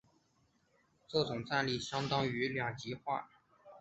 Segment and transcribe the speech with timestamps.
[1.07, 3.29] 这种战力相当两极化。